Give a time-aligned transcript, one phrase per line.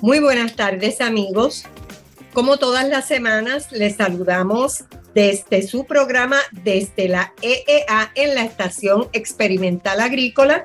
[0.00, 1.64] Muy buenas tardes amigos.
[2.32, 4.84] Como todas las semanas, les saludamos
[5.14, 10.64] desde su programa desde la EEA en la Estación Experimental Agrícola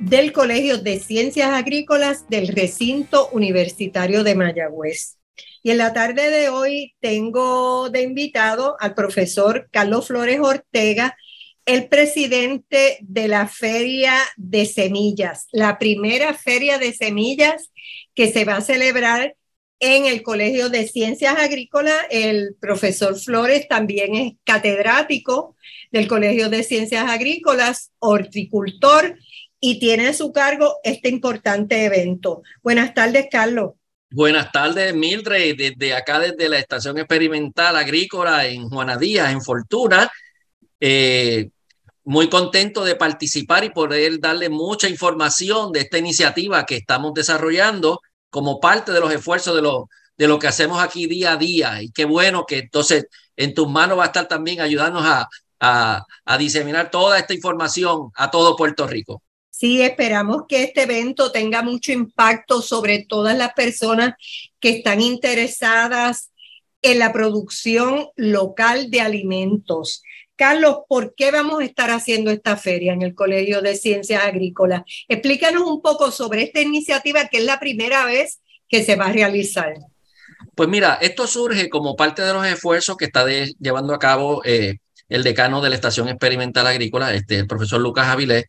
[0.00, 5.18] del Colegio de Ciencias Agrícolas del Recinto Universitario de Mayagüez.
[5.62, 11.16] Y en la tarde de hoy tengo de invitado al profesor Carlos Flores Ortega,
[11.64, 17.72] el presidente de la Feria de Semillas, la primera feria de semillas
[18.14, 19.34] que se va a celebrar
[19.80, 22.06] en el Colegio de Ciencias Agrícolas.
[22.10, 25.56] El profesor Flores también es catedrático
[25.90, 29.16] del Colegio de Ciencias Agrícolas, horticultor
[29.60, 32.42] y tiene a su cargo este importante evento.
[32.62, 33.72] Buenas tardes, Carlos.
[34.10, 40.10] Buenas tardes, Mildred, desde acá, desde la Estación Experimental Agrícola en Juanadía, en Fortuna.
[40.80, 41.50] Eh,
[42.04, 48.00] muy contento de participar y poder darle mucha información de esta iniciativa que estamos desarrollando
[48.30, 51.82] como parte de los esfuerzos de lo, de lo que hacemos aquí día a día.
[51.82, 56.06] Y qué bueno que entonces en tus manos va a estar también ayudarnos a, a,
[56.24, 59.22] a diseminar toda esta información a todo Puerto Rico.
[59.58, 64.12] Sí, esperamos que este evento tenga mucho impacto sobre todas las personas
[64.60, 66.30] que están interesadas
[66.82, 70.02] en la producción local de alimentos.
[70.36, 74.82] Carlos, ¿por qué vamos a estar haciendo esta feria en el Colegio de Ciencias Agrícolas?
[75.08, 79.12] Explícanos un poco sobre esta iniciativa que es la primera vez que se va a
[79.12, 79.72] realizar.
[80.54, 83.24] Pues mira, esto surge como parte de los esfuerzos que está
[83.58, 88.08] llevando a cabo eh, el decano de la Estación Experimental Agrícola, este, el profesor Lucas
[88.08, 88.44] Avilés,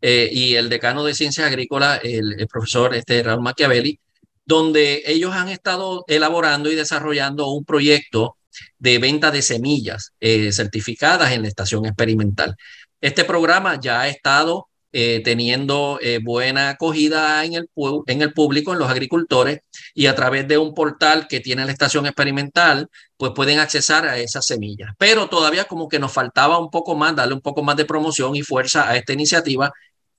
[0.00, 3.98] eh, y el decano de Ciencias Agrícolas, el, el, profesor este, Raúl Machiavelli,
[4.44, 8.36] donde ellos han estado elaborando y desarrollando un proyecto
[8.78, 12.56] de venta de semillas eh, certificadas en la estación experimental.
[13.00, 17.70] Este programa ya ha estado eh, teniendo eh, buena acogida en el,
[18.06, 19.60] en el público, en los agricultores,
[19.94, 24.18] y a través de un portal que tiene la estación experimental, pues pueden accesar a
[24.18, 24.90] esas semillas.
[24.98, 28.34] Pero todavía como que nos faltaba un poco más, darle un poco más de promoción
[28.34, 29.72] y fuerza a esta iniciativa.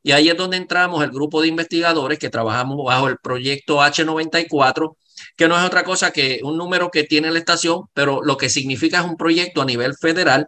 [0.03, 4.95] Y ahí es donde entramos el grupo de investigadores que trabajamos bajo el proyecto H94,
[5.37, 8.49] que no es otra cosa que un número que tiene la estación, pero lo que
[8.49, 10.47] significa es un proyecto a nivel federal,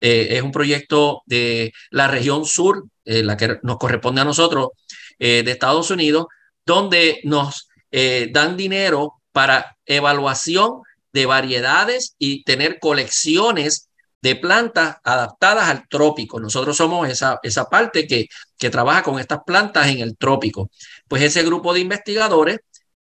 [0.00, 4.68] eh, es un proyecto de la región sur, eh, la que nos corresponde a nosotros,
[5.18, 6.26] eh, de Estados Unidos,
[6.64, 7.68] donde nos
[8.32, 10.82] dan dinero para evaluación
[11.12, 13.88] de variedades y tener colecciones
[14.24, 16.40] de plantas adaptadas al trópico.
[16.40, 20.70] Nosotros somos esa, esa parte que, que trabaja con estas plantas en el trópico.
[21.06, 22.60] Pues ese grupo de investigadores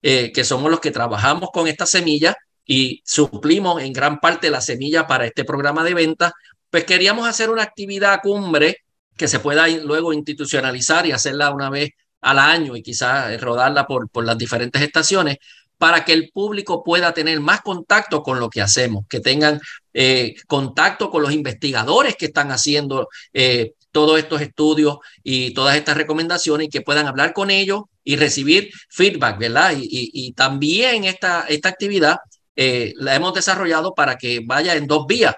[0.02, 4.60] eh, que somos los que trabajamos con estas semillas y suplimos en gran parte la
[4.60, 6.34] semilla para este programa de venta,
[6.70, 8.80] pues queríamos hacer una actividad cumbre
[9.16, 14.10] que se pueda luego institucionalizar y hacerla una vez al año y quizás rodarla por,
[14.10, 15.38] por las diferentes estaciones
[15.78, 19.60] para que el público pueda tener más contacto con lo que hacemos, que tengan
[19.94, 25.98] eh, contacto con los investigadores que están haciendo eh, todos estos estudios y todas estas
[25.98, 29.74] recomendaciones y que puedan hablar con ellos y recibir feedback, ¿verdad?
[29.78, 32.18] Y, y, también esta, esta actividad
[32.56, 35.36] eh, la hemos desarrollado para que vaya en dos vías,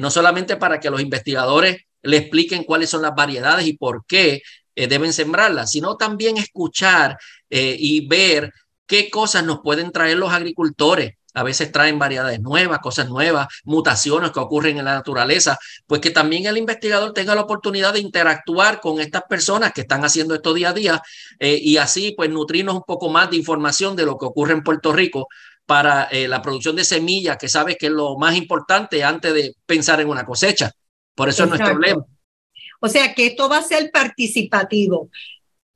[0.00, 4.42] no solamente para que los investigadores le expliquen cuáles son las variedades y por qué
[4.74, 7.16] deben sembrarlas, sino también escuchar
[7.48, 8.52] y ver
[8.88, 14.32] qué cosas nos pueden traer los agricultores a veces traen variedades nuevas, cosas nuevas, mutaciones
[14.32, 15.56] que ocurren en la naturaleza,
[15.86, 20.04] pues que también el investigador tenga la oportunidad de interactuar con estas personas que están
[20.04, 21.02] haciendo esto día a día
[21.38, 24.64] eh, y así pues nutrirnos un poco más de información de lo que ocurre en
[24.64, 25.28] Puerto Rico
[25.64, 29.54] para eh, la producción de semillas, que sabes que es lo más importante antes de
[29.64, 30.72] pensar en una cosecha.
[31.14, 31.62] Por eso Exacto.
[31.62, 32.06] es nuestro lema.
[32.80, 35.08] O sea que esto va a ser participativo.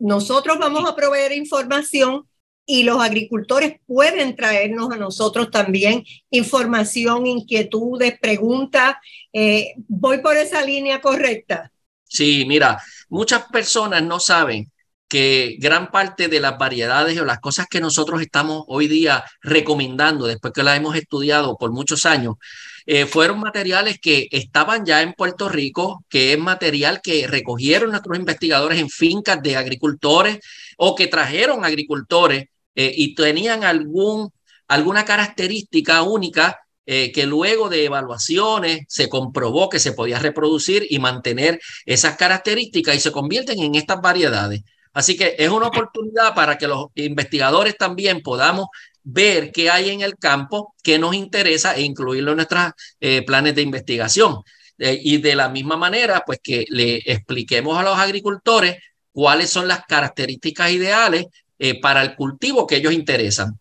[0.01, 2.27] Nosotros vamos a proveer información
[2.67, 8.97] y los agricultores pueden traernos a nosotros también información, inquietudes, preguntas.
[9.33, 11.73] Eh, ¿Voy por esa línea correcta?
[12.05, 14.71] Sí, mira, muchas personas no saben
[15.09, 20.27] que gran parte de las variedades o las cosas que nosotros estamos hoy día recomendando,
[20.27, 22.37] después que las hemos estudiado por muchos años,
[22.87, 28.19] eh, fueron materiales que estaban ya en Puerto Rico, que es material que recogieron nuestros
[28.19, 30.39] investigadores en fincas de agricultores
[30.79, 34.31] o que trajeron agricultores eh, y tenían algún,
[34.69, 40.99] alguna característica única eh, que luego de evaluaciones se comprobó que se podía reproducir y
[40.99, 44.63] mantener esas características y se convierten en estas variedades.
[44.93, 48.67] Así que es una oportunidad para que los investigadores también podamos
[49.05, 53.55] ver qué hay en el campo que nos interesa e incluirlo en nuestros eh, planes
[53.55, 54.43] de investigación.
[54.79, 58.79] Y de la misma manera, pues que le expliquemos a los agricultores
[59.13, 61.27] cuáles son las características ideales
[61.63, 63.59] eh, para el cultivo que ellos interesan.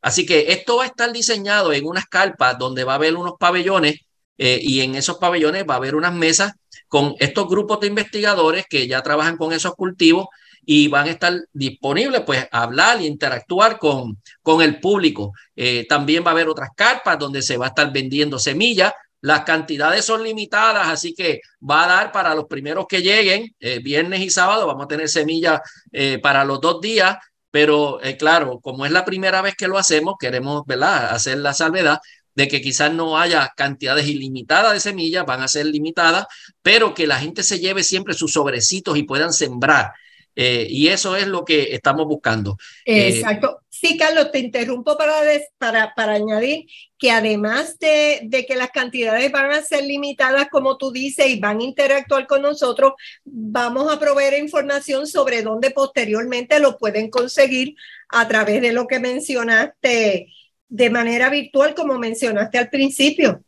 [0.00, 3.34] así que esto va a estar diseñado en unas carpas donde va a haber unos
[3.38, 4.00] pabellones
[4.38, 6.52] y en esos pabellones va a haber unas mesas
[6.88, 10.28] con estos grupos de investigadores que ya trabajan con esos cultivos
[10.66, 15.32] y van a estar disponibles pues a hablar e interactuar con, con el público.
[15.56, 18.92] Eh, también va a haber otras carpas donde se va a estar vendiendo semillas.
[19.24, 23.78] Las cantidades son limitadas, así que va a dar para los primeros que lleguen, eh,
[23.78, 25.60] viernes y sábado, vamos a tener semillas
[25.92, 27.16] eh, para los dos días,
[27.50, 31.10] pero claro, como es la primera vez que lo hacemos, queremos ¿verdad?
[31.10, 32.00] hacer la salvedad
[32.34, 36.26] de que quizás no haya cantidades ilimitadas de semillas, van a ser limitadas,
[36.62, 39.92] pero que la gente se lleve siempre sus sobrecitos y puedan sembrar.
[40.36, 42.56] Eh, y eso es lo que estamos buscando.
[42.84, 43.60] Eh, Exacto.
[43.84, 45.12] Sí, Carlos, te interrumpo para,
[45.58, 46.64] para, para añadir
[46.98, 51.38] que además de, de, que las cantidades van a ser limitadas, como tú dices, y
[51.38, 52.94] van a interactuar con nosotros,
[53.26, 57.74] vamos a proveer información sobre dónde posteriormente lo pueden conseguir
[58.08, 60.32] a través de lo que mencionaste
[60.66, 63.44] de manera virtual, como mencionaste al principio.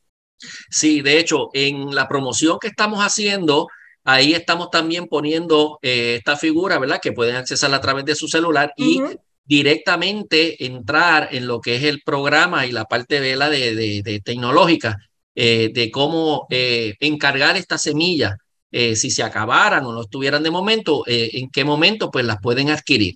[0.69, 3.69] Sí, de hecho, en la promoción que estamos haciendo,
[4.09, 7.00] Ahí estamos también poniendo eh, esta figura, ¿verdad?
[7.03, 9.03] Que pueden accesarla a través de su celular y
[9.47, 14.21] directamente entrar en lo que es el programa y la parte de, la de, de,
[14.21, 14.99] tecnológica
[15.35, 18.35] eh, de cómo eh, encargar estas semillas.
[18.71, 23.15] si se acabaran o no estuvieran de momento, en qué momento pues las pueden adquirir.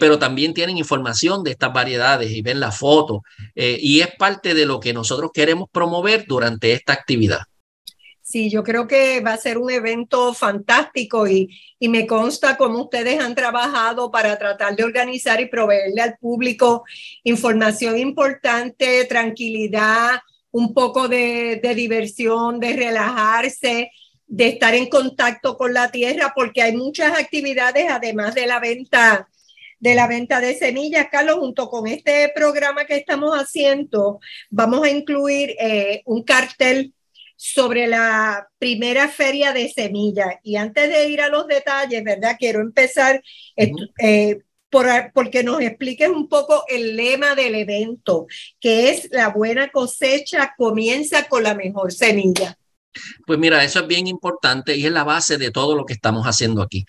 [0.00, 3.22] pero también tienen información de estas variedades y ven la foto.
[3.54, 7.42] y es parte de lo que nosotros queremos promover durante esta actividad.
[8.28, 12.82] Sí, yo creo que va a ser un evento fantástico y, y me consta cómo
[12.82, 16.84] ustedes han trabajado para tratar de organizar y proveerle al público
[17.22, 20.18] información importante, tranquilidad,
[20.50, 23.92] un poco de, de diversión, de relajarse,
[24.26, 29.28] de estar en contacto con la tierra, porque hay muchas actividades además de la venta
[29.78, 34.18] de la venta de semillas, Carlos, junto con este programa que estamos haciendo,
[34.50, 36.94] vamos a incluir eh, un cartel
[37.36, 40.36] sobre la primera feria de semillas.
[40.42, 42.36] Y antes de ir a los detalles, ¿verdad?
[42.38, 43.22] Quiero empezar
[43.56, 44.40] eh,
[44.70, 48.26] por, porque nos expliques un poco el lema del evento,
[48.58, 52.56] que es la buena cosecha comienza con la mejor semilla.
[53.26, 56.26] Pues mira, eso es bien importante y es la base de todo lo que estamos
[56.26, 56.84] haciendo aquí.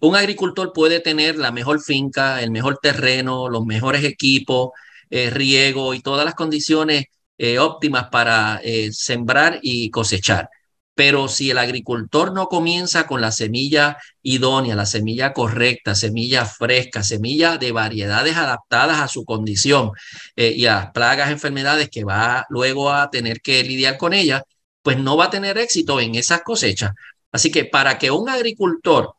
[0.00, 4.70] Un agricultor puede tener la mejor finca, el mejor terreno, los mejores equipos,
[5.10, 7.06] eh, riego y todas las condiciones
[7.38, 10.48] eh, óptimas para eh, sembrar y cosechar.
[10.94, 17.02] Pero si el agricultor no comienza con la semilla idónea, la semilla correcta, semilla fresca,
[17.02, 19.90] semilla de variedades adaptadas a su condición
[20.36, 24.42] eh, y a plagas, enfermedades que va luego a tener que lidiar con ellas,
[24.82, 26.92] pues no va a tener éxito en esas cosechas.
[27.32, 29.14] Así que para que un agricultor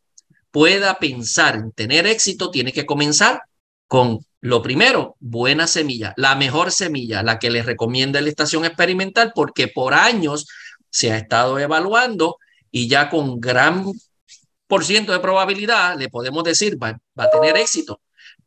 [0.51, 3.41] pueda pensar en tener éxito, tiene que comenzar
[3.87, 9.31] con lo primero, buena semilla, la mejor semilla, la que les recomienda la estación experimental,
[9.33, 10.45] porque por años
[10.89, 12.37] se ha estado evaluando
[12.71, 13.85] y ya con gran
[14.67, 18.01] por ciento de probabilidad le podemos decir va, a tener éxito,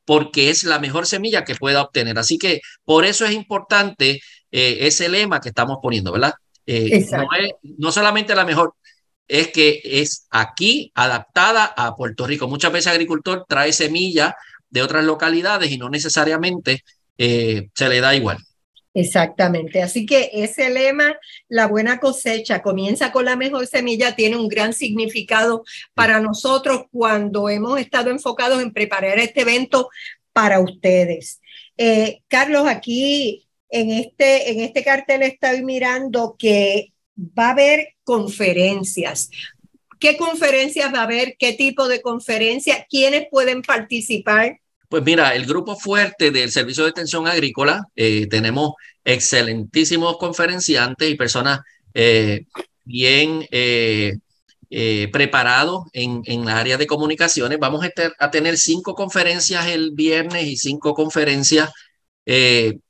[0.04, 2.18] porque es la mejor semilla que pueda obtener.
[2.18, 6.34] Así que por eso es importante eh, ese lema que estamos poniendo, ¿verdad?
[6.66, 8.74] Eh, no, es, no solamente la mejor,
[9.26, 12.48] es que es aquí adaptada a Puerto Rico.
[12.48, 14.36] Muchas veces agricultor trae semilla
[14.70, 16.84] de otras localidades y no necesariamente
[17.16, 18.38] eh, se le da igual.
[18.94, 19.82] Exactamente.
[19.82, 21.16] Así que ese lema,
[21.48, 27.48] la buena cosecha, comienza con la mejor semilla, tiene un gran significado para nosotros cuando
[27.48, 29.88] hemos estado enfocados en preparar este evento
[30.32, 31.40] para ustedes.
[31.76, 39.30] Eh, Carlos, aquí en este, en este cartel estoy mirando que va a haber conferencias.
[39.98, 41.36] ¿Qué conferencias va a haber?
[41.38, 42.84] ¿Qué tipo de conferencias?
[42.88, 44.60] ¿Quiénes pueden participar?
[44.88, 48.72] Pues mira, el grupo fuerte del Servicio de Extensión Agrícola, eh, tenemos
[49.04, 51.60] excelentísimos conferenciantes y personas
[51.92, 52.46] eh,
[52.84, 54.18] bien eh,
[55.12, 57.58] preparados en, en la área de comunicaciones.
[57.58, 61.70] Vamos a, a, tener cinco conferencias el viernes y cinco conferencias
[62.24, 62.82] el,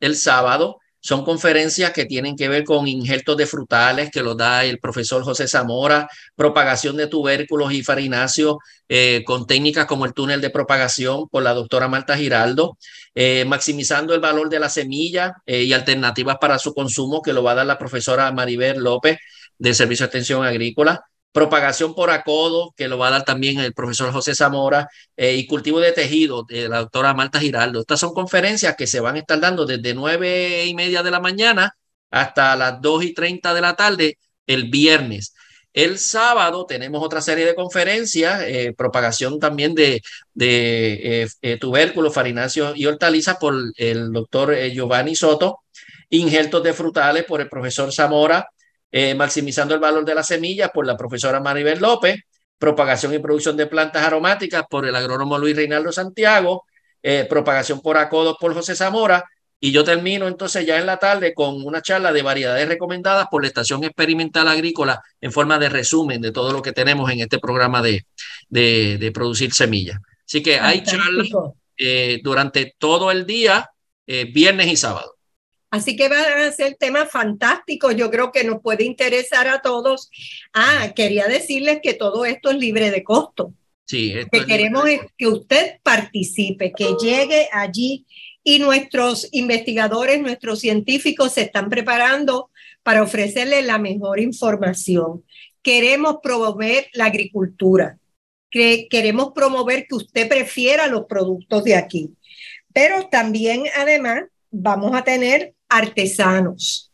[0.00, 0.78] el sábado.
[1.06, 5.22] Son conferencias que tienen que ver con injertos de frutales que los da el profesor
[5.22, 8.56] José Zamora, propagación de tubérculos y farináceos
[8.88, 12.78] eh, con técnicas como el túnel de propagación por la doctora Marta Giraldo,
[13.14, 17.42] eh, maximizando el valor de la semilla eh, y alternativas para su consumo que lo
[17.42, 19.18] va a dar la profesora Maribel López
[19.58, 21.04] del Servicio de Extensión Agrícola.
[21.34, 25.48] Propagación por acodo, que lo va a dar también el profesor José Zamora, eh, y
[25.48, 27.80] cultivo de tejido de la doctora Marta Giraldo.
[27.80, 31.18] Estas son conferencias que se van a estar dando desde nueve y media de la
[31.18, 31.74] mañana
[32.12, 35.34] hasta las dos y treinta de la tarde el viernes.
[35.72, 40.02] El sábado tenemos otra serie de conferencias, eh, propagación también de,
[40.34, 45.64] de eh, tubérculos, farináceos y hortalizas por el doctor Giovanni Soto,
[46.10, 48.48] injertos de frutales por el profesor Zamora,
[48.96, 52.14] eh, maximizando el valor de las semillas por la profesora Maribel López,
[52.56, 56.62] propagación y producción de plantas aromáticas por el agrónomo Luis Reinaldo Santiago,
[57.02, 59.24] eh, propagación por acodos por José Zamora,
[59.58, 63.42] y yo termino entonces ya en la tarde con una charla de variedades recomendadas por
[63.42, 67.40] la Estación Experimental Agrícola en forma de resumen de todo lo que tenemos en este
[67.40, 68.06] programa de,
[68.48, 69.98] de, producir semillas.
[70.24, 71.30] Así que hay charlas
[71.76, 73.68] eh, durante todo el día,
[74.06, 75.13] viernes y sábado.
[75.74, 80.08] Así que van a ser temas fantásticos, yo creo que nos puede interesar a todos.
[80.52, 83.52] Ah, quería decirles que todo esto es libre de costo.
[83.84, 88.06] Sí, lo que queremos es que usted participe, que llegue allí
[88.44, 92.50] y nuestros investigadores, nuestros científicos se están preparando
[92.84, 95.24] para ofrecerle la mejor información.
[95.60, 97.98] Queremos promover la agricultura,
[98.48, 102.10] queremos promover que usted prefiera los productos de aquí,
[102.72, 106.90] pero también además vamos a tener artesanos.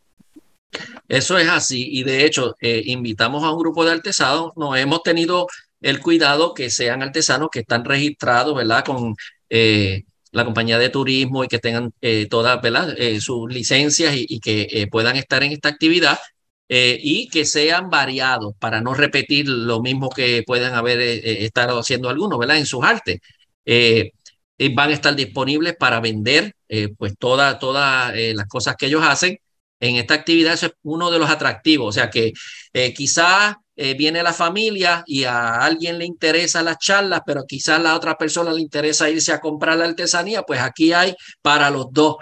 [1.07, 5.03] Eso es así y de hecho eh, invitamos a un grupo de artesanos, nos hemos
[5.03, 5.47] tenido
[5.81, 8.85] el cuidado que sean artesanos que están registrados, ¿verdad?
[8.85, 9.15] Con
[9.49, 12.95] eh, la compañía de turismo y que tengan eh, todas, ¿verdad?
[13.19, 16.17] sus licencias y, que puedan estar en esta actividad
[16.69, 22.39] y que sean variados para no repetir lo mismo que puedan haber estado haciendo algunos,
[22.39, 22.57] ¿verdad?
[22.57, 23.19] En sus artes
[24.69, 29.03] van a estar disponibles para vender eh, pues todas toda, eh, las cosas que ellos
[29.03, 29.39] hacen
[29.79, 30.53] en esta actividad.
[30.53, 31.89] Eso es uno de los atractivos.
[31.89, 32.33] O sea que
[32.73, 33.55] eh, quizás
[33.97, 38.53] viene la familia y a alguien le interesa las charlas, pero quizás la otra persona
[38.53, 40.43] le interesa irse a comprar la artesanía.
[40.43, 42.17] Pues aquí hay para los dos.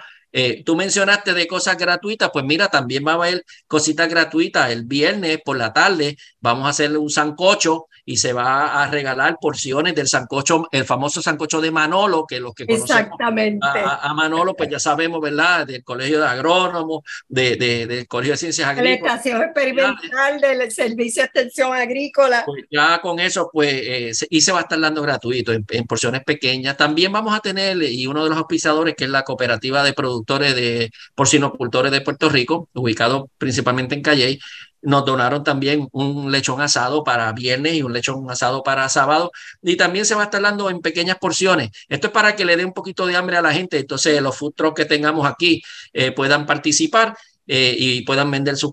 [0.64, 4.70] tú mencionaste de cosas gratuitas, pues mira, también va a haber cositas gratuitas.
[4.70, 9.38] El viernes por la tarde vamos a hacerle un sancocho y se va a regalar
[9.40, 14.68] porciones del sancocho, el famoso sancocho de Manolo, que los que conocemos A, Manolo, pues
[14.68, 15.64] ya sabemos, ¿verdad?
[15.64, 19.00] Del Colegio de Agrónomos, de, del Colegio de Ciencias Agrícolas.
[19.00, 22.42] La estación experimental del Servicio de Extensión Agrícola.
[22.44, 25.84] Pues ya con eso, pues, eh, y se va a estar dando gratuito en, en,
[25.84, 26.76] porciones pequeñas.
[26.76, 30.56] También vamos a tener, y uno de los auspiciadores, que es la Cooperativa de Productores
[30.56, 34.40] de Porcinocultores de Puerto Rico, ubicado principalmente en Calley,
[34.82, 39.30] nos donaron también un lechón asado para viernes y un lechón asado para sábado.
[39.62, 41.70] Y también se va a estar dando en pequeñas porciones.
[41.88, 43.78] Esto es para que le dé un poquito de hambre a la gente.
[43.78, 48.72] Entonces, los food trucks que tengamos aquí eh, puedan participar eh, y puedan vender su,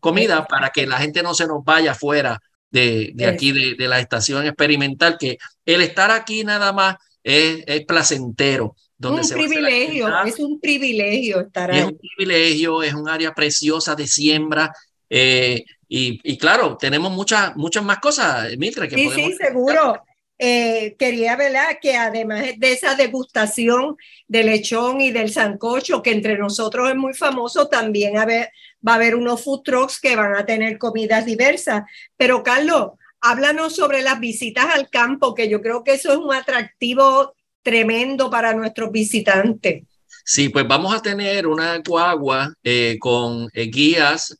[0.00, 2.38] comida para que la gente no se nos vaya fuera
[2.70, 8.76] de, aquí, de, la estación experimental, que el estar aquí nada más es, placentero.
[8.98, 11.78] Donde un privilegio, es un privilegio estar ahí.
[11.78, 14.74] Es un privilegio, es un área preciosa de siembra,
[15.10, 18.90] eh, y, claro, tenemos muchas, muchas más cosas, Mildred.
[18.90, 20.02] Que sí, sí, seguro.
[20.40, 23.96] Eh, quería ver que además de esa degustación
[24.28, 29.16] del lechón y del sancocho, que entre nosotros es muy famoso, también va a haber
[29.16, 31.82] unos food trucks que van a tener comidas diversas.
[32.16, 36.32] Pero Carlos, háblanos sobre las visitas al campo, que yo creo que eso es un
[36.32, 39.82] atractivo tremendo para nuestros visitantes.
[40.24, 44.36] Sí, pues vamos a tener una guagua eh, con guías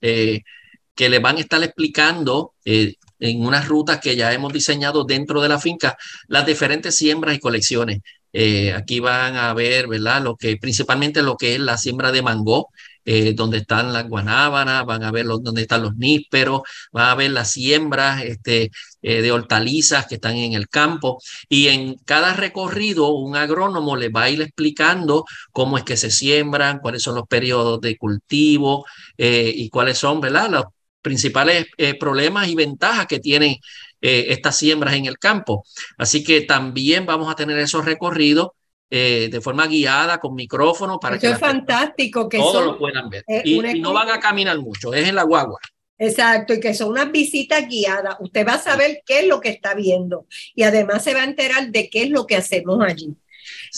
[0.98, 5.40] que le van a estar explicando eh, en unas rutas que ya hemos diseñado dentro
[5.40, 8.00] de la finca las diferentes siembras y colecciones.
[8.32, 10.22] Eh, aquí van a ver, ¿verdad?
[10.24, 12.70] Lo que principalmente lo que es la siembra de mango,
[13.04, 17.30] eh, donde están las guanábanas, van a ver los, están los nísperos, van a ver
[17.30, 21.20] las siembras este, de hortalizas que están en el campo.
[21.48, 26.10] Y en cada recorrido, un agrónomo le va a ir explicando cómo es que se
[26.10, 28.84] siembran, cuáles son los periodos de cultivo
[29.16, 30.64] y cuáles son, ¿verdad?
[31.02, 33.56] Principales eh, problemas y ventajas que tienen
[34.00, 35.64] eh, estas siembras en el campo.
[35.96, 38.50] Así que también vamos a tener esos recorridos
[38.90, 43.22] eh, de forma guiada con micrófono para que es fantástico que todos lo puedan ver.
[43.44, 45.58] Y, no van a caminar mucho, es en la guagua.
[45.98, 48.16] Exacto, y que son unas visitas guiadas.
[48.20, 51.24] Usted va a saber qué es lo que está viendo y además se va a
[51.24, 53.14] enterar de qué es lo que hacemos allí.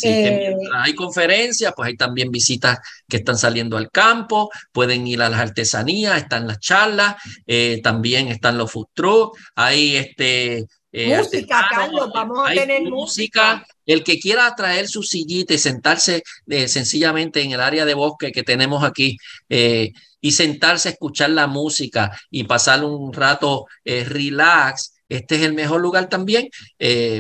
[0.03, 5.29] Eh, hay conferencias, pues hay también visitas que están saliendo al campo, pueden ir a
[5.29, 11.69] las artesanías, están las charlas, eh, también están los food trucks, hay este, Eh, música,
[11.71, 13.65] Carlos, vamos a tener música.
[13.87, 18.33] El que quiera traer su sillita y sentarse eh, sencillamente en el área de bosque
[18.33, 19.17] que tenemos aquí
[19.49, 25.83] y sentarse a escuchar la música y pasar un rato relax, este es el mejor
[25.83, 26.49] lugar también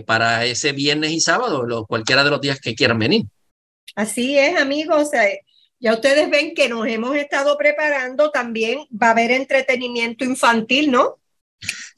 [0.06, 3.24] para ese viernes y sábado, lo, cualquiera de los días que quieran venir.
[3.94, 5.10] Así es, amigos.
[5.80, 11.18] Ya ustedes ven que nos hemos estado preparando, también va a haber entretenimiento infantil, ¿no?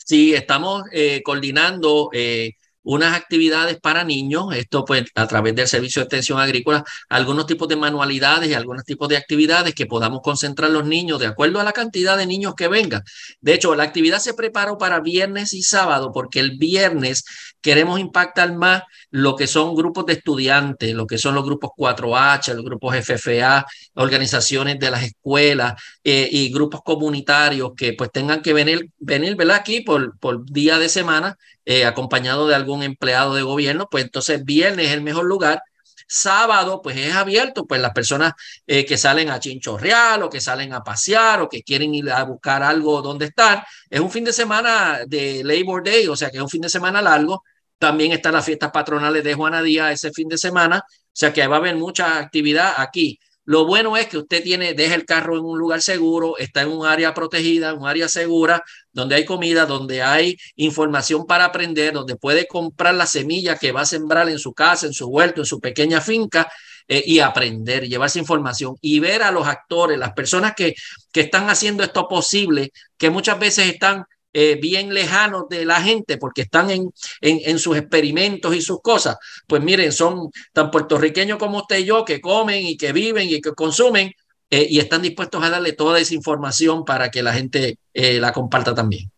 [0.04, 2.52] Sí, estamos eh, coordinando eh,
[2.82, 7.68] unas actividades para niños, esto pues a través del Servicio de Extensión Agrícola, algunos tipos
[7.68, 11.64] de manualidades y algunos tipos de actividades que podamos concentrar los niños de acuerdo a
[11.64, 13.02] la cantidad de niños que vengan.
[13.40, 17.24] De hecho, la actividad se preparó para viernes y sábado porque el viernes
[17.60, 22.54] queremos impactar más lo que son grupos de estudiantes, lo que son los grupos 4H,
[22.54, 28.52] los grupos FFA, organizaciones de las escuelas eh, y grupos comunitarios que pues tengan que
[28.52, 29.56] venir, venir ¿verdad?
[29.56, 34.44] aquí por, por día de semana eh, acompañado de algún empleado de gobierno, pues entonces
[34.44, 35.62] viernes es el mejor lugar.
[36.08, 38.32] Sábado, pues es abierto, pues las personas
[38.66, 42.22] eh, que salen a chinchorreal o que salen a pasear o que quieren ir a
[42.24, 43.64] buscar algo donde estar.
[43.88, 46.68] Es un fin de semana de Labor Day, o sea que es un fin de
[46.68, 47.44] semana largo.
[47.78, 51.46] También están las fiestas patronales de Juana Díaz ese fin de semana, o sea que
[51.46, 53.18] va a haber mucha actividad aquí.
[53.44, 56.68] Lo bueno es que usted tiene, deja el carro en un lugar seguro, está en
[56.68, 62.16] un área protegida, un área segura, donde hay comida, donde hay información para aprender, donde
[62.16, 65.46] puede comprar la semilla que va a sembrar en su casa, en su huerto, en
[65.46, 66.50] su pequeña finca
[66.86, 70.74] eh, y aprender, llevarse información y ver a los actores, las personas que,
[71.12, 76.16] que están haciendo esto posible, que muchas veces están eh, bien lejanos de la gente
[76.16, 81.58] porque están en, en, sus experimentos y sus cosas, pues miren, son tan puertorriqueños como
[81.58, 84.12] usted y yo que comen y que viven y que consumen
[84.50, 88.32] eh, y están dispuestos a darle toda esa información para que la gente eh, la
[88.32, 89.10] comparta también.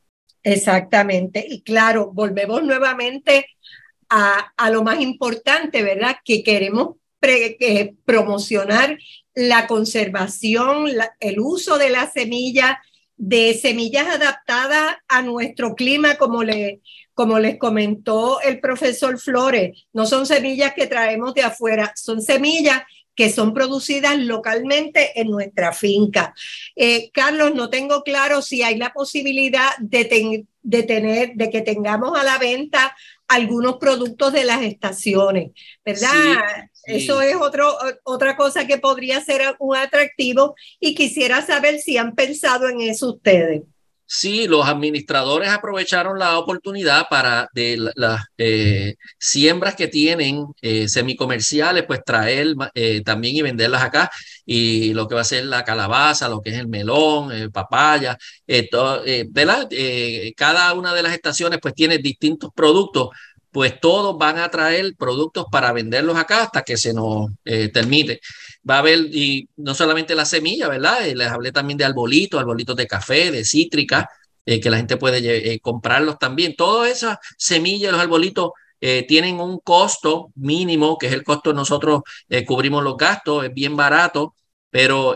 [0.43, 1.47] Exactamente.
[1.49, 3.47] Y claro, volvemos nuevamente
[4.09, 6.17] a, a lo más importante, ¿verdad?
[6.25, 6.97] Que queremos
[8.05, 8.99] promocionar
[9.35, 10.87] la conservación,
[11.21, 12.81] el uso de la semilla
[13.17, 16.81] de semillas adaptadas a nuestro clima, como, le,
[17.15, 19.87] como les comentó el profesor Flores.
[19.93, 22.83] No son semillas que traemos de afuera, son semillas
[23.15, 26.35] que son producidas localmente en nuestra finca.
[26.75, 32.19] Eh, Carlos, no tengo claro si hay la posibilidad de, de, tener, de que tengamos
[32.19, 32.97] a la venta
[33.29, 35.53] algunos productos de las estaciones,
[35.85, 36.11] ¿verdad?
[36.87, 42.15] Eso es otro, otra cosa que podría ser un atractivo y quisiera saber si han
[42.15, 43.63] pensado en eso ustedes.
[44.07, 51.85] Sí, los administradores aprovecharon la oportunidad para de las eh, siembras que tienen eh, semicomerciales,
[51.87, 54.11] pues traer eh, también y venderlas acá.
[54.45, 58.19] Y lo que va a ser la calabaza, lo que es el melón, el papaya,
[58.71, 59.69] todo, ¿verdad?
[60.37, 63.09] cada una de las estaciones pues tiene distintos productos
[63.55, 68.19] pues todos van a traer productos para venderlos acá hasta que se nos eh, termine.
[68.69, 71.07] Va a haber, y no solamente la semilla, ¿verdad?
[71.07, 74.11] Eh, les hablé también de arbolitos, arbolitos de café, de cítrica,
[74.45, 76.57] eh, que la gente puede comprarlos también.
[76.57, 78.51] Todas esas semillas, los arbolitos,
[79.09, 82.03] tienen un costo mínimo, que es el costo nosotros
[82.47, 84.35] cubrimos los gastos, es bien barato,
[84.69, 85.15] pero,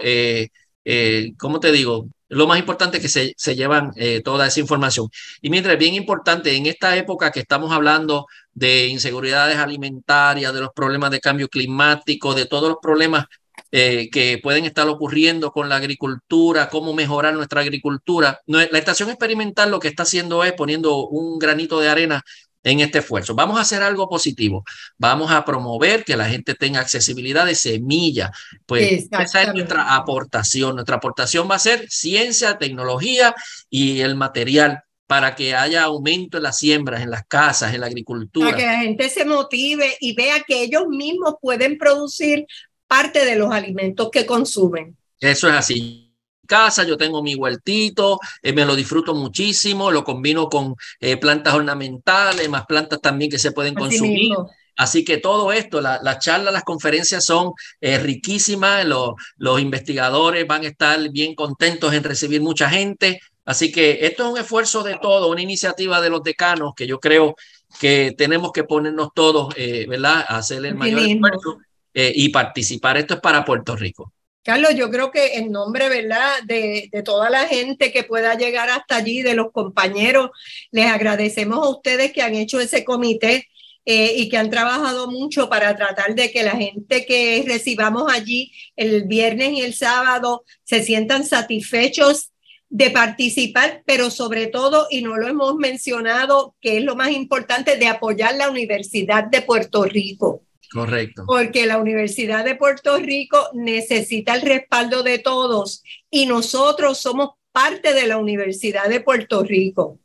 [1.37, 2.09] ¿cómo te digo?
[2.29, 5.09] Lo más importante es que se, se llevan eh, toda esa información.
[5.41, 10.71] Y mientras, bien importante, en esta época que estamos hablando de inseguridades alimentarias, de los
[10.75, 13.27] problemas de cambio climático, de todos los problemas
[13.71, 18.41] eh, que pueden estar ocurriendo con la agricultura, cómo mejorar nuestra agricultura.
[18.47, 22.25] La estación experimental lo que está haciendo es poniendo un granito de arena
[22.69, 23.35] en este esfuerzo.
[23.35, 24.65] Vamos a hacer algo positivo.
[24.97, 28.31] Vamos a promover que la gente tenga accesibilidad de semilla.
[28.67, 30.75] Pues esa es nuestra aportación.
[30.75, 33.35] Nuestra aportación va a ser ciencia, tecnología
[33.71, 37.87] y el material para que haya aumento en las siembras, en las casas, en la
[37.87, 38.51] agricultura.
[38.51, 42.47] Para que la gente se motive y vea que ellos mismos pueden producir
[42.87, 44.97] parte de los alimentos que consumen.
[45.21, 46.08] Eso es así
[46.49, 51.55] casa, yo tengo mi huertito, eh, me lo disfruto muchísimo, lo combino con eh, plantas
[51.55, 54.33] ornamentales, más plantas también que se pueden consumir.
[54.75, 60.47] Así que todo esto, las la charlas, las conferencias son eh, riquísimas, los, los investigadores
[60.47, 63.21] van a estar bien contentos en recibir mucha gente.
[63.45, 66.99] Así que esto es un esfuerzo de todo, una iniciativa de los decanos que yo
[66.99, 67.35] creo
[67.81, 69.55] que tenemos que ponernos todos,
[69.89, 71.59] ¿verdad?, a hacer el mayor esfuerzo
[71.95, 72.99] y participar.
[72.99, 74.13] Esto es para Puerto Rico.
[74.49, 78.97] Carlos, yo creo que en nombre, ¿verdad?, de, toda la gente que pueda llegar hasta
[78.97, 80.31] allí, de los compañeros,
[80.71, 83.47] les agradecemos a ustedes que han hecho ese comité
[83.85, 88.51] eh, y que han trabajado mucho para tratar de que la gente que recibamos allí
[88.75, 92.31] el viernes y el sábado se sientan satisfechos
[92.71, 97.77] de participar, pero sobre todo, y no lo hemos mencionado, que es lo más importante,
[97.77, 100.48] de apoyar la Universidad de Puerto Rico.
[100.71, 101.25] Correcto.
[101.27, 107.94] Porque la Universidad de Puerto Rico necesita el respaldo de todos y nosotros somos parte
[107.94, 109.99] de la Universidad de Puerto Rico.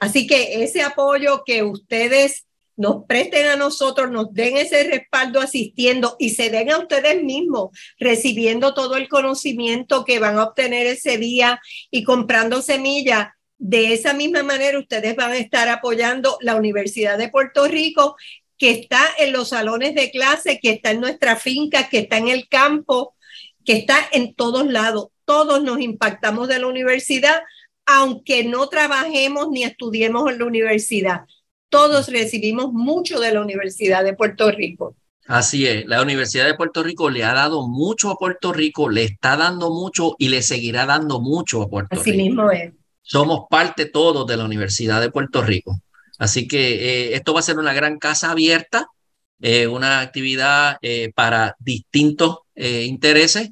[0.00, 2.46] Así que ese apoyo que ustedes
[2.78, 7.70] nos presten a nosotros, nos den ese respaldo asistiendo y se den a ustedes mismos
[7.98, 13.30] recibiendo todo el conocimiento que van a obtener ese día y comprando semillas.
[13.58, 18.14] De esa misma manera, ustedes van a estar apoyando la Universidad de Puerto Rico,
[18.58, 22.28] que está en los salones de clase, que está en nuestra finca, que está en
[22.28, 23.14] el campo,
[23.64, 25.08] que está en todos lados.
[25.24, 27.40] Todos nos impactamos de la universidad,
[27.86, 31.20] aunque no trabajemos ni estudiemos en la universidad
[31.68, 34.96] todos recibimos mucho de la Universidad de Puerto Rico.
[35.26, 39.04] Así es, la Universidad de Puerto Rico le ha dado mucho a Puerto Rico, le
[39.04, 42.00] está dando mucho y le seguirá dando mucho a Puerto Rico.
[42.00, 42.72] Así mismo es.
[43.02, 45.80] Somos parte todos de la Universidad de Puerto Rico.
[46.18, 48.88] Así que eh, esto va a ser una gran casa abierta,
[49.40, 53.50] eh, una actividad eh, para distintos intereses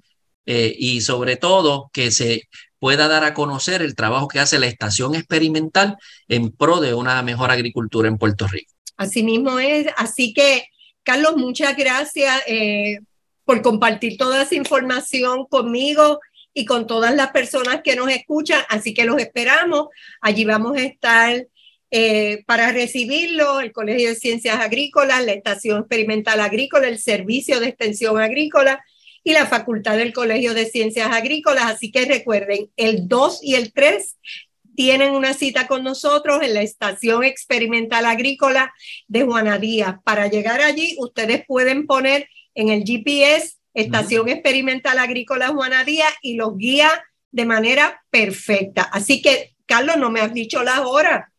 [0.49, 2.43] y sobre todo que se
[2.81, 7.23] pueda dar a conocer el trabajo que hace la estación experimental en pro de una
[7.23, 8.73] mejor agricultura en Puerto Rico.
[8.97, 9.87] Así mismo es.
[9.97, 10.65] Así que,
[11.05, 12.43] Carlos, muchas gracias
[13.45, 16.19] por compartir toda esa información conmigo
[16.53, 18.61] y con todas las personas que nos escuchan.
[18.69, 19.87] Así que los esperamos.
[20.21, 21.47] Allí vamos a estar
[21.99, 27.69] eh, para recibirlo, el Colegio de Ciencias Agrícolas, la Estación Experimental Agrícola, el Servicio de
[27.69, 28.85] Extensión Agrícola
[29.25, 31.65] y la Facultad del Colegio de Ciencias Agrícolas.
[31.65, 34.15] Así que recuerden, el 2 y el 3
[34.75, 38.75] tienen una cita con nosotros en la Estación Experimental Agrícola
[39.09, 39.97] de Juana Díaz.
[40.05, 46.35] Para llegar allí, ustedes pueden poner en el GPS Estación Experimental Agrícola Juana Díaz y
[46.35, 46.91] los guía
[47.31, 48.83] de manera perfecta.
[48.83, 51.31] Así que, Carlos, no me has dicho las horas.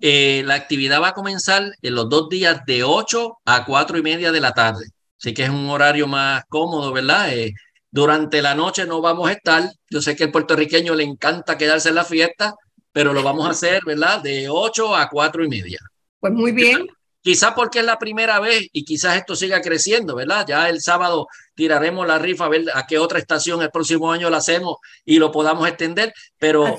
[0.00, 4.02] Eh, la actividad va a comenzar en los dos días de 8 a 4 y
[4.02, 4.86] media de la tarde.
[5.18, 7.32] Así que es un horario más cómodo, ¿verdad?
[7.32, 7.52] Eh,
[7.90, 9.70] durante la noche no vamos a estar.
[9.90, 12.54] Yo sé que al puertorriqueño le encanta quedarse en la fiesta,
[12.92, 14.22] pero lo vamos a hacer, ¿verdad?
[14.22, 15.78] De 8 a 4 y media.
[16.20, 16.86] Pues muy bien.
[17.20, 20.46] Quizás porque es la primera vez y quizás esto siga creciendo, ¿verdad?
[20.46, 21.26] Ya el sábado
[21.58, 25.18] tiraremos la rifa a ver a qué otra estación el próximo año la hacemos y
[25.18, 26.78] lo podamos extender, pero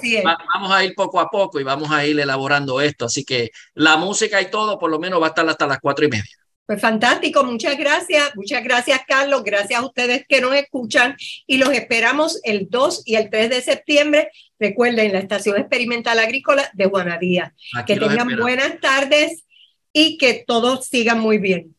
[0.54, 3.04] vamos a ir poco a poco y vamos a ir elaborando esto.
[3.04, 6.06] Así que la música y todo por lo menos va a estar hasta las cuatro
[6.06, 6.32] y media.
[6.66, 11.74] Pues fantástico, muchas gracias, muchas gracias Carlos, gracias a ustedes que nos escuchan y los
[11.74, 17.54] esperamos el 2 y el 3 de septiembre, recuerden, la Estación Experimental Agrícola de Juanadía.
[17.86, 19.44] Que tengan buenas tardes
[19.92, 21.76] y que todos sigan muy bien.